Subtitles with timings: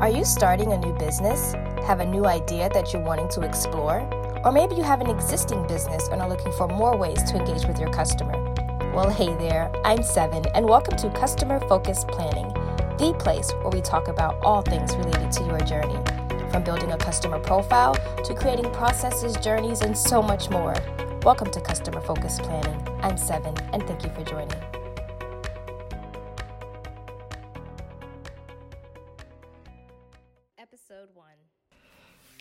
[0.00, 1.52] Are you starting a new business?
[1.86, 4.00] Have a new idea that you're wanting to explore?
[4.42, 7.66] Or maybe you have an existing business and are looking for more ways to engage
[7.66, 8.32] with your customer.
[8.94, 12.48] Well, hey there, I'm Seven, and welcome to Customer Focused Planning,
[12.96, 15.98] the place where we talk about all things related to your journey,
[16.50, 17.94] from building a customer profile
[18.24, 20.74] to creating processes, journeys, and so much more.
[21.24, 22.88] Welcome to Customer Focused Planning.
[23.02, 24.79] I'm Seven, and thank you for joining.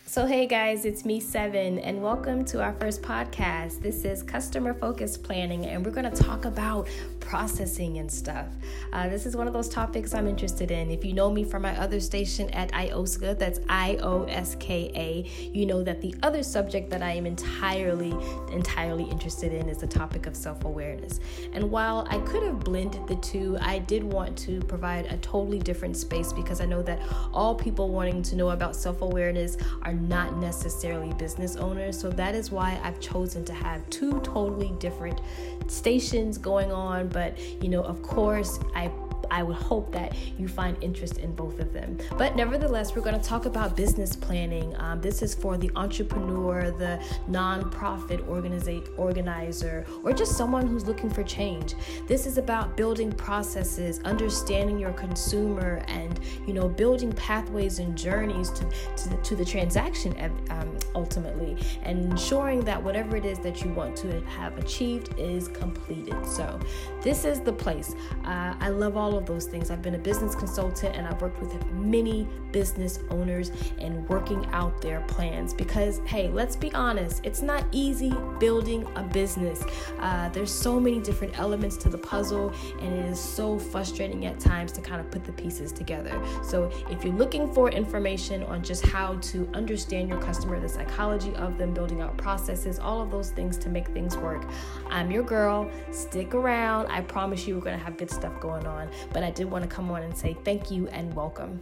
[0.05, 3.81] So, hey guys, it's me, Seven, and welcome to our first podcast.
[3.81, 6.87] This is Customer Focused Planning, and we're going to talk about
[7.29, 8.47] processing and stuff.
[8.91, 10.89] Uh, this is one of those topics I'm interested in.
[10.89, 14.91] If you know me from my other station at IOSKA, that's I O S K
[14.95, 18.15] A, you know that the other subject that I am entirely,
[18.51, 21.19] entirely interested in is the topic of self awareness.
[21.53, 25.59] And while I could have blended the two, I did want to provide a totally
[25.59, 26.99] different space because I know that
[27.31, 31.99] all people wanting to know about self awareness are not necessarily business owners.
[31.99, 35.21] So that is why I've chosen to have two totally different
[35.67, 37.07] stations going on.
[37.09, 37.18] But,
[37.61, 38.91] you know, of course, I
[39.31, 41.97] I would hope that you find interest in both of them.
[42.17, 44.75] But nevertheless, we're going to talk about business planning.
[44.77, 46.99] Um, this is for the entrepreneur, the
[47.29, 51.75] nonprofit organiza- organizer, or just someone who's looking for change.
[52.07, 58.49] This is about building processes, understanding your consumer, and you know, building pathways and journeys
[58.51, 58.65] to
[58.97, 60.15] to the, to the transaction
[60.49, 65.47] um, ultimately, and ensuring that whatever it is that you want to have achieved is
[65.49, 66.25] completed.
[66.25, 66.59] So,
[67.01, 67.95] this is the place.
[68.25, 69.69] Uh, I love all of those things.
[69.69, 74.81] I've been a business consultant and I've worked with many business owners and working out
[74.81, 79.63] their plans because, hey, let's be honest, it's not easy building a business.
[79.99, 84.39] Uh, there's so many different elements to the puzzle, and it is so frustrating at
[84.39, 86.19] times to kind of put the pieces together.
[86.43, 91.35] So, if you're looking for information on just how to understand your customer, the psychology
[91.35, 94.45] of them, building out processes, all of those things to make things work,
[94.89, 95.69] I'm your girl.
[95.91, 96.87] Stick around.
[96.87, 98.89] I promise you, we're going to have good stuff going on.
[99.11, 101.59] But I did want to come on and say thank you and welcome.